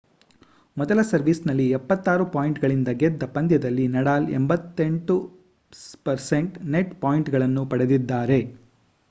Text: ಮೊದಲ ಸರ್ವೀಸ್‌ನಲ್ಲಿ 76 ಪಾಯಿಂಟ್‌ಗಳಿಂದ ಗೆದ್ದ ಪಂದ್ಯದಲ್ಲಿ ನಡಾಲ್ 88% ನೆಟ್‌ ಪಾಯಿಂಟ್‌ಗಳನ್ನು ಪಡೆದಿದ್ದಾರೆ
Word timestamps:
ಮೊದಲ 0.77 0.99
ಸರ್ವೀಸ್‌ನಲ್ಲಿ 1.01 1.65
76 1.73 2.25
ಪಾಯಿಂಟ್‌ಗಳಿಂದ 2.31 2.87
ಗೆದ್ದ 2.95 3.27
ಪಂದ್ಯದಲ್ಲಿ 3.35 3.85
ನಡಾಲ್ 3.89 4.27
88% 4.39 5.21
ನೆಟ್‌ 6.71 6.99
ಪಾಯಿಂಟ್‌ಗಳನ್ನು 7.01 7.65
ಪಡೆದಿದ್ದಾರೆ 7.67 8.41